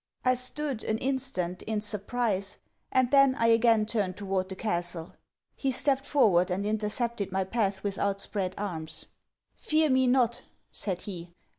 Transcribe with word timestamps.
I 0.25 0.33
stood, 0.33 0.83
an 0.83 0.97
instant, 0.97 1.61
in 1.61 1.79
surprise; 1.79 2.57
and 2.91 3.11
then, 3.11 3.35
I 3.35 3.49
again 3.49 3.85
turned 3.85 4.17
toward 4.17 4.49
the 4.49 4.55
castle. 4.55 5.13
He 5.55 5.71
stepped 5.71 6.07
forward, 6.07 6.49
and 6.49 6.65
intercepted 6.65 7.31
my 7.31 7.43
path 7.43 7.83
with 7.83 7.99
outspread 7.99 8.55
arms. 8.57 9.05
'Fear 9.53 9.91
me 9.91 10.07
not,' 10.07 10.41
said 10.71 11.03
he. 11.03 11.35